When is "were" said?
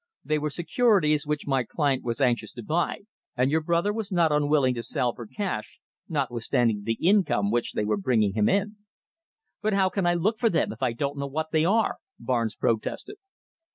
0.39-0.49, 7.85-7.97